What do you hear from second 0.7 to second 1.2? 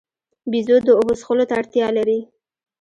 د اوبو